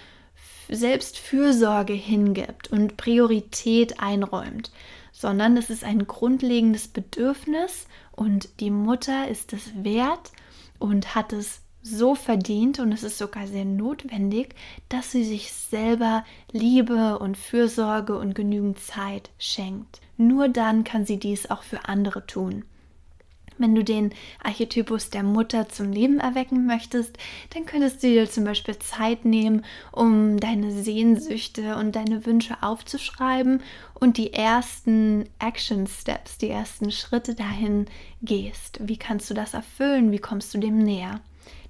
[0.69, 4.71] Selbstfürsorge hingibt und Priorität einräumt,
[5.11, 10.31] sondern es ist ein grundlegendes Bedürfnis und die Mutter ist es wert
[10.79, 14.55] und hat es so verdient und es ist sogar sehr notwendig,
[14.89, 20.01] dass sie sich selber Liebe und Fürsorge und genügend Zeit schenkt.
[20.17, 22.63] Nur dann kann sie dies auch für andere tun.
[23.57, 27.17] Wenn du den Archetypus der Mutter zum Leben erwecken möchtest,
[27.53, 33.61] dann könntest du dir zum Beispiel Zeit nehmen, um deine Sehnsüchte und deine Wünsche aufzuschreiben
[33.95, 37.87] und die ersten Action Steps, die ersten Schritte dahin
[38.21, 38.79] gehst.
[38.81, 40.11] Wie kannst du das erfüllen?
[40.11, 41.19] Wie kommst du dem näher?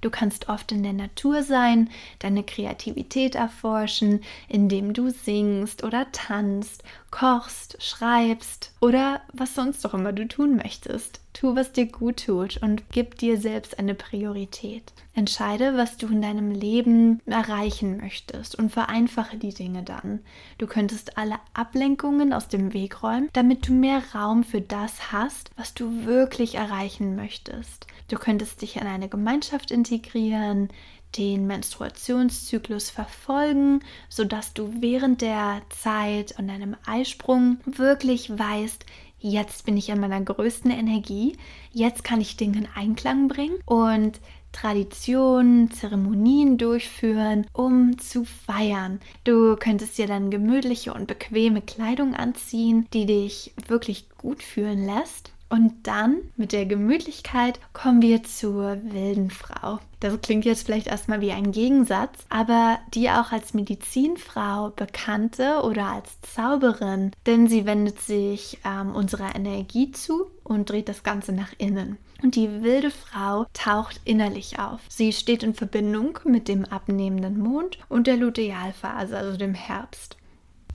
[0.00, 6.84] Du kannst oft in der Natur sein, deine Kreativität erforschen, indem du singst oder tanzt,
[7.10, 11.20] kochst, schreibst oder was sonst auch immer du tun möchtest.
[11.32, 14.92] Tu, was dir gut tut und gib dir selbst eine Priorität.
[15.14, 20.20] Entscheide, was du in deinem Leben erreichen möchtest und vereinfache die Dinge dann.
[20.58, 25.50] Du könntest alle Ablenkungen aus dem Weg räumen, damit du mehr Raum für das hast,
[25.56, 27.86] was du wirklich erreichen möchtest.
[28.08, 30.70] Du könntest dich in eine Gemeinschaft integrieren,
[31.16, 38.84] den Menstruationszyklus verfolgen, sodass du während der Zeit und deinem Eisprung wirklich weißt,
[39.20, 41.36] jetzt bin ich in meiner größten Energie,
[41.72, 44.20] jetzt kann ich Dinge in Einklang bringen und
[44.52, 48.98] Traditionen, Zeremonien durchführen, um zu feiern.
[49.24, 55.32] Du könntest dir dann gemütliche und bequeme Kleidung anziehen, die dich wirklich gut fühlen lässt
[55.48, 59.78] und dann mit der Gemütlichkeit kommen wir zur wilden Frau.
[60.00, 65.86] Das klingt jetzt vielleicht erstmal wie ein Gegensatz, aber die auch als Medizinfrau bekannte oder
[65.86, 71.52] als Zauberin, denn sie wendet sich ähm, unserer Energie zu und dreht das Ganze nach
[71.58, 71.96] innen.
[72.22, 74.80] Und die wilde Frau taucht innerlich auf.
[74.88, 80.17] Sie steht in Verbindung mit dem abnehmenden Mond und der Lutealphase, also dem Herbst.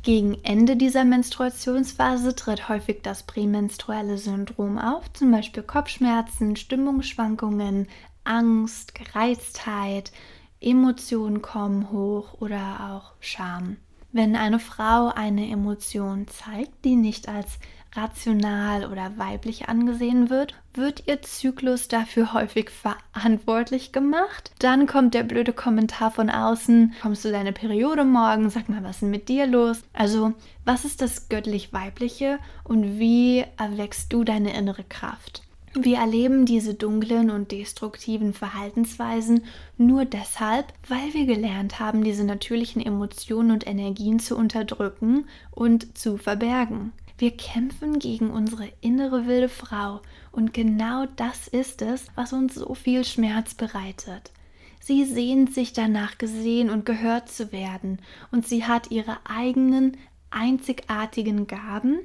[0.03, 7.87] Gegen Ende dieser Menstruationsphase tritt häufig das prämenstruelle Syndrom auf, zum Beispiel Kopfschmerzen, Stimmungsschwankungen,
[8.25, 10.11] Angst, Gereiztheit,
[10.59, 13.77] Emotionen kommen hoch oder auch Scham.
[14.11, 17.57] Wenn eine Frau eine Emotion zeigt, die nicht als
[17.95, 24.51] rational oder weiblich angesehen wird, wird ihr Zyklus dafür häufig verantwortlich gemacht.
[24.59, 28.97] Dann kommt der blöde Kommentar von außen, kommst du deine Periode morgen, sag mal, was
[28.97, 29.81] ist mit dir los?
[29.93, 30.33] Also,
[30.65, 35.43] was ist das göttlich-weibliche und wie erwächst du deine innere Kraft?
[35.75, 39.43] Wir erleben diese dunklen und destruktiven Verhaltensweisen
[39.75, 46.17] nur deshalb, weil wir gelernt haben, diese natürlichen Emotionen und Energien zu unterdrücken und zu
[46.17, 46.93] verbergen.
[47.23, 50.01] Wir kämpfen gegen unsere innere wilde Frau
[50.33, 54.33] und genau das ist es, was uns so viel Schmerz bereitet.
[54.81, 57.99] Sie sehnt sich danach gesehen und gehört zu werden
[58.33, 59.95] und sie hat ihre eigenen
[60.31, 61.99] einzigartigen Gaben,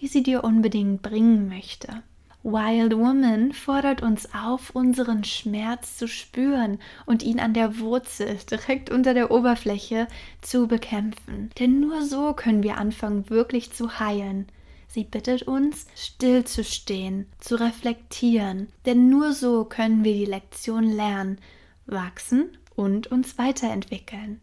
[0.00, 2.02] die sie dir unbedingt bringen möchte.
[2.42, 8.90] Wild Woman fordert uns auf, unseren Schmerz zu spüren und ihn an der Wurzel, direkt
[8.90, 10.08] unter der Oberfläche,
[10.42, 11.50] zu bekämpfen.
[11.60, 14.48] Denn nur so können wir anfangen, wirklich zu heilen.
[14.94, 21.38] Sie bittet uns, stillzustehen, zu reflektieren, denn nur so können wir die Lektion lernen,
[21.84, 24.40] wachsen und uns weiterentwickeln.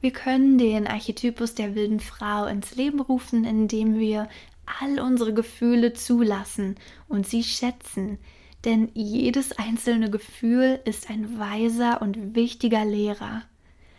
[0.00, 4.28] Wir können den Archetypus der wilden Frau ins Leben rufen, indem wir
[4.80, 6.74] all unsere Gefühle zulassen
[7.06, 8.18] und sie schätzen,
[8.64, 13.42] denn jedes einzelne Gefühl ist ein weiser und wichtiger Lehrer.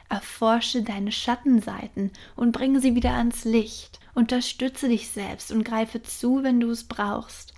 [0.09, 4.01] Erforsche deine Schattenseiten und bringe sie wieder ans Licht.
[4.15, 7.53] Unterstütze dich selbst und greife zu, wenn du es brauchst.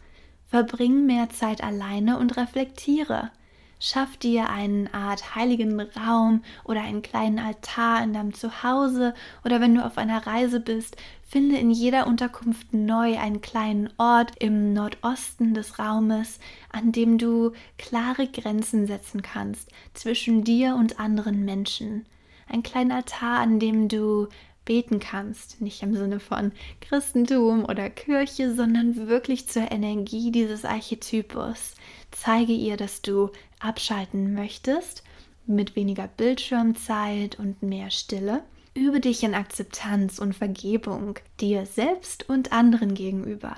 [0.48, 3.32] Verbring mehr Zeit alleine und reflektiere.
[3.80, 9.14] Schaff dir eine Art heiligen Raum oder einen kleinen Altar in deinem Zuhause
[9.46, 14.32] oder wenn du auf einer Reise bist, finde in jeder Unterkunft neu einen kleinen Ort
[14.40, 16.40] im Nordosten des Raumes,
[16.72, 22.08] an dem du klare Grenzen setzen kannst zwischen dir und anderen Menschen.
[22.50, 24.28] Ein kleiner Altar, an dem du
[24.68, 26.52] beten kannst, nicht im Sinne von
[26.82, 31.74] Christentum oder Kirche, sondern wirklich zur Energie dieses Archetypus.
[32.12, 35.04] Zeige ihr, dass du abschalten möchtest,
[35.48, 38.44] mit weniger Bildschirmzeit und mehr Stille.
[38.74, 43.56] Übe dich in Akzeptanz und Vergebung dir selbst und anderen gegenüber.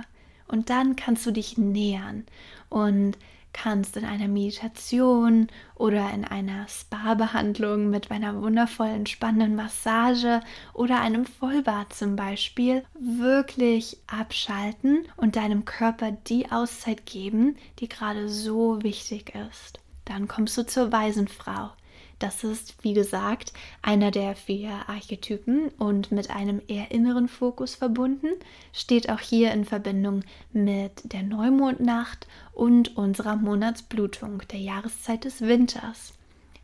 [0.47, 2.25] Und dann kannst du dich nähern
[2.69, 3.17] und
[3.53, 10.41] kannst in einer Meditation oder in einer Spa-Behandlung mit einer wundervollen, spannenden Massage
[10.73, 18.29] oder einem Vollbad zum Beispiel wirklich abschalten und deinem Körper die Auszeit geben, die gerade
[18.29, 19.79] so wichtig ist.
[20.05, 21.71] Dann kommst du zur weisen Frau.
[22.19, 28.27] Das ist, wie gesagt, einer der vier Archetypen und mit einem eher inneren Fokus verbunden,
[28.73, 36.13] steht auch hier in Verbindung mit der Neumondnacht und unserer Monatsblutung, der Jahreszeit des Winters.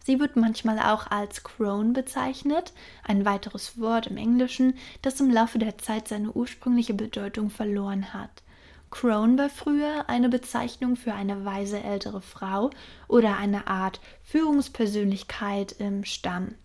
[0.03, 5.57] Sie wird manchmal auch als Crone bezeichnet, ein weiteres Wort im Englischen, das im Laufe
[5.57, 8.43] der Zeit seine ursprüngliche Bedeutung verloren hat.
[8.95, 12.69] Crone war früher eine Bezeichnung für eine weise ältere Frau
[13.09, 16.55] oder eine Art Führungspersönlichkeit im Stamm.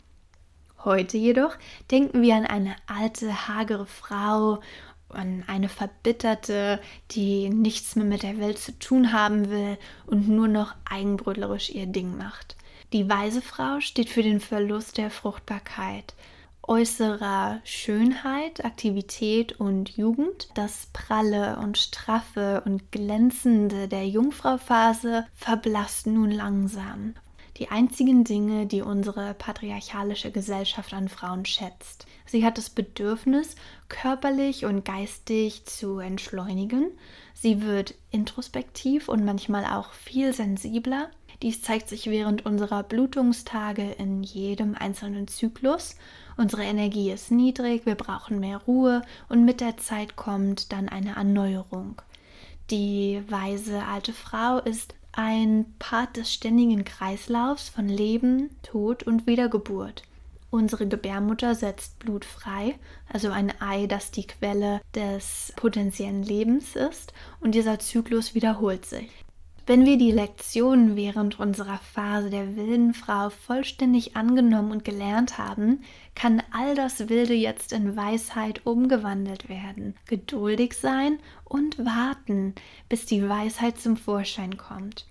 [0.84, 1.56] Heute jedoch
[1.90, 4.60] denken wir an eine alte, hagere Frau,
[5.08, 9.76] an eine Verbitterte, die nichts mehr mit der Welt zu tun haben will
[10.06, 12.56] und nur noch eigenbrötlerisch ihr Ding macht.
[12.92, 16.14] Die weise Frau steht für den Verlust der Fruchtbarkeit,
[16.62, 20.48] äußerer Schönheit, Aktivität und Jugend.
[20.54, 27.14] Das pralle und straffe und glänzende der Jungfrauphase verblasst nun langsam.
[27.56, 32.06] Die einzigen Dinge, die unsere patriarchalische Gesellschaft an Frauen schätzt.
[32.24, 33.54] Sie hat das Bedürfnis,
[33.88, 36.86] körperlich und geistig zu entschleunigen.
[37.34, 41.10] Sie wird introspektiv und manchmal auch viel sensibler.
[41.42, 45.96] Dies zeigt sich während unserer Blutungstage in jedem einzelnen Zyklus
[46.40, 51.16] Unsere Energie ist niedrig, wir brauchen mehr Ruhe und mit der Zeit kommt dann eine
[51.16, 52.00] Erneuerung.
[52.70, 60.02] Die weise alte Frau ist ein Part des ständigen Kreislaufs von Leben, Tod und Wiedergeburt.
[60.48, 62.78] Unsere Gebärmutter setzt Blut frei,
[63.12, 69.10] also ein Ei, das die Quelle des potenziellen Lebens ist, und dieser Zyklus wiederholt sich.
[69.70, 75.84] Wenn wir die Lektionen während unserer Phase der wilden Frau vollständig angenommen und gelernt haben,
[76.16, 79.94] kann all das Wilde jetzt in Weisheit umgewandelt werden.
[80.06, 82.56] Geduldig sein und warten,
[82.88, 85.06] bis die Weisheit zum Vorschein kommt.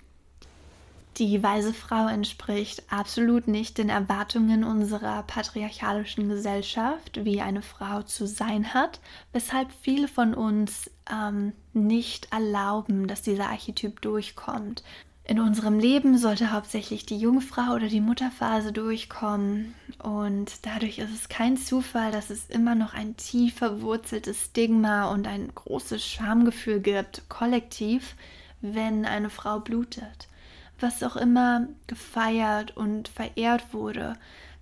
[1.17, 8.25] Die weise Frau entspricht absolut nicht den Erwartungen unserer patriarchalischen Gesellschaft, wie eine Frau zu
[8.25, 9.01] sein hat,
[9.33, 14.83] weshalb viele von uns ähm, nicht erlauben, dass dieser Archetyp durchkommt.
[15.25, 21.29] In unserem Leben sollte hauptsächlich die Jungfrau oder die Mutterphase durchkommen und dadurch ist es
[21.29, 27.29] kein Zufall, dass es immer noch ein tief verwurzeltes Stigma und ein großes Schamgefühl gibt,
[27.29, 28.15] kollektiv,
[28.61, 30.29] wenn eine Frau blutet.
[30.79, 34.17] Was auch immer gefeiert und verehrt wurde,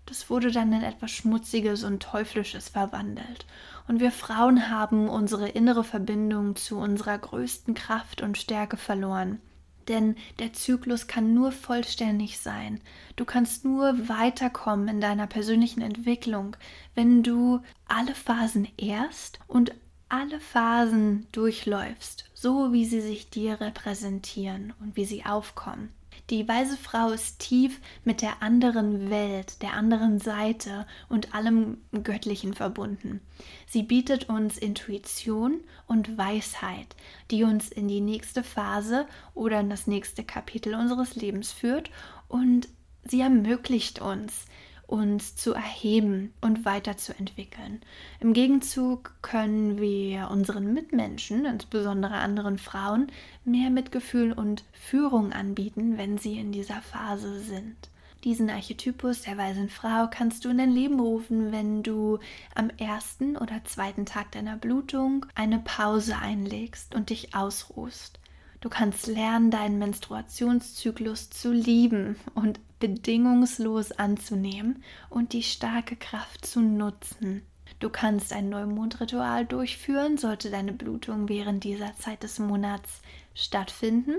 [0.07, 3.45] das wurde dann in etwas Schmutziges und Teuflisches verwandelt.
[3.87, 9.39] Und wir Frauen haben unsere innere Verbindung zu unserer größten Kraft und Stärke verloren.
[9.87, 12.81] Denn der Zyklus kann nur vollständig sein.
[13.15, 16.55] Du kannst nur weiterkommen in deiner persönlichen Entwicklung,
[16.95, 19.73] wenn du alle Phasen erst und
[20.09, 25.91] alle Phasen durchläufst, so wie sie sich dir repräsentieren und wie sie aufkommen.
[26.29, 32.53] Die weise Frau ist tief mit der anderen Welt, der anderen Seite und allem Göttlichen
[32.53, 33.21] verbunden.
[33.65, 36.97] Sie bietet uns Intuition und Weisheit,
[37.31, 41.91] die uns in die nächste Phase oder in das nächste Kapitel unseres Lebens führt
[42.27, 42.67] und
[43.05, 44.47] sie ermöglicht uns,
[44.87, 47.81] uns zu erheben und weiterzuentwickeln.
[48.19, 53.11] Im Gegenzug können wir unseren Mitmenschen, insbesondere anderen Frauen,
[53.43, 57.75] mehr Mitgefühl und Führung anbieten, wenn sie in dieser Phase sind.
[58.23, 62.19] Diesen Archetypus der weisen Frau kannst du in dein Leben rufen, wenn du
[62.55, 68.19] am ersten oder zweiten Tag deiner Blutung eine Pause einlegst und dich ausruhst.
[68.59, 76.61] Du kannst lernen, deinen Menstruationszyklus zu lieben und bedingungslos anzunehmen und die starke Kraft zu
[76.61, 77.43] nutzen.
[77.79, 83.01] Du kannst ein Neumondritual durchführen, sollte deine Blutung während dieser Zeit des Monats
[83.35, 84.15] stattfinden.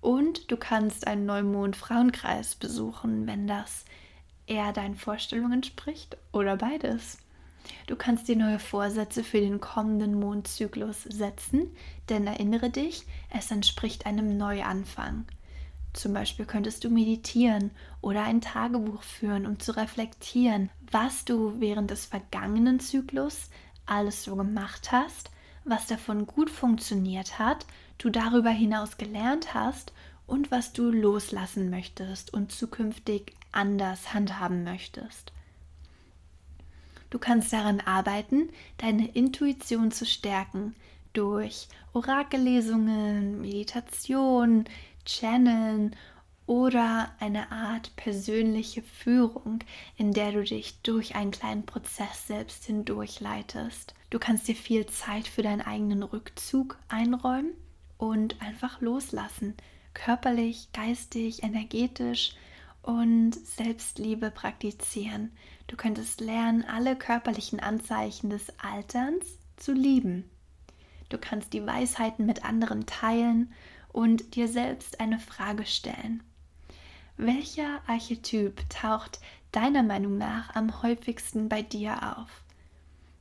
[0.00, 3.84] Und du kannst einen Neumond-Frauenkreis besuchen, wenn das
[4.46, 7.18] eher deinen Vorstellungen entspricht oder beides.
[7.86, 11.70] Du kannst dir neue Vorsätze für den kommenden Mondzyklus setzen,
[12.08, 15.24] denn erinnere dich, es entspricht einem Neuanfang.
[15.92, 17.70] Zum Beispiel könntest du meditieren
[18.02, 23.48] oder ein Tagebuch führen, um zu reflektieren, was du während des vergangenen Zyklus
[23.86, 25.30] alles so gemacht hast,
[25.64, 27.66] was davon gut funktioniert hat,
[27.98, 29.92] du darüber hinaus gelernt hast
[30.26, 35.32] und was du loslassen möchtest und zukünftig anders handhaben möchtest.
[37.08, 40.74] Du kannst daran arbeiten, deine Intuition zu stärken
[41.16, 44.64] durch Orakellesungen, Meditation,
[45.06, 45.96] Channeln
[46.46, 49.60] oder eine Art persönliche Führung,
[49.96, 53.94] in der du dich durch einen kleinen Prozess selbst hindurchleitest.
[54.10, 57.52] Du kannst dir viel Zeit für deinen eigenen Rückzug einräumen
[57.98, 59.54] und einfach loslassen,
[59.94, 62.34] körperlich, geistig, energetisch
[62.82, 65.32] und Selbstliebe praktizieren.
[65.66, 70.30] Du könntest lernen, alle körperlichen Anzeichen des Alterns zu lieben.
[71.08, 73.52] Du kannst die Weisheiten mit anderen teilen
[73.92, 76.22] und dir selbst eine Frage stellen.
[77.16, 79.20] Welcher Archetyp taucht
[79.52, 82.42] deiner Meinung nach am häufigsten bei dir auf?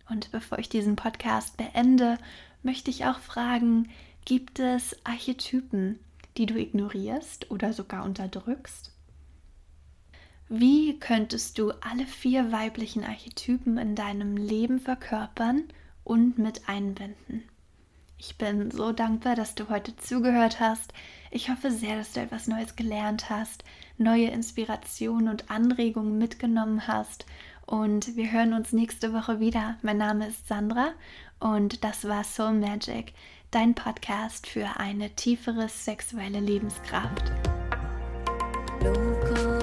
[0.10, 2.18] Und bevor ich diesen Podcast beende,
[2.62, 3.90] möchte ich auch fragen,
[4.26, 6.00] gibt es Archetypen,
[6.38, 8.92] die du ignorierst oder sogar unterdrückst?
[10.50, 15.64] Wie könntest du alle vier weiblichen Archetypen in deinem Leben verkörpern
[16.04, 17.44] und mit einbinden?
[18.28, 20.94] Ich bin so dankbar, dass du heute zugehört hast.
[21.30, 23.64] Ich hoffe sehr, dass du etwas Neues gelernt hast,
[24.00, 27.28] neue Inspirationen und Anregungen mitgenommen hast.
[27.68, 29.78] Und wir hören uns nächste Woche wieder.
[29.84, 30.94] Mein Name ist Sandra
[31.40, 33.14] und das war Soul Magic,
[33.52, 37.32] dein Podcast für eine tiefere sexuelle Lebenskraft.
[38.82, 39.55] Local